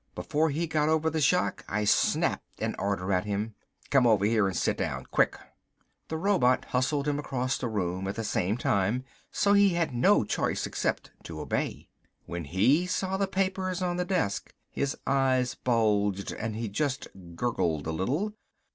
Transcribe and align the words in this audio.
Before 0.15 0.49
he 0.49 0.65
got 0.65 0.89
over 0.89 1.11
the 1.11 1.21
shock 1.21 1.63
I 1.69 1.83
snapped 1.83 2.59
an 2.59 2.75
order 2.79 3.13
at 3.13 3.25
him. 3.25 3.53
"Come 3.91 4.07
over 4.07 4.25
here 4.25 4.47
and 4.47 4.57
sit 4.57 4.75
down, 4.77 5.05
quick!" 5.11 5.37
The 6.07 6.17
robot 6.17 6.65
hustled 6.69 7.07
him 7.07 7.19
across 7.19 7.55
the 7.59 7.67
room 7.69 8.07
at 8.07 8.15
the 8.15 8.23
same 8.23 8.57
time, 8.57 9.03
so 9.31 9.53
he 9.53 9.69
had 9.75 9.93
no 9.93 10.23
choice 10.23 10.65
except 10.65 11.11
to 11.25 11.39
obey. 11.39 11.87
When 12.25 12.45
he 12.45 12.87
saw 12.87 13.15
the 13.15 13.27
papers 13.27 13.83
on 13.83 13.97
the 13.97 14.03
desk 14.05 14.55
his 14.71 14.97
eyes 15.05 15.53
bulged 15.53 16.31
and 16.31 16.55
he 16.55 16.67
just 16.67 17.07
gurgled 17.35 17.85
a 17.85 17.91
little. 17.91 18.33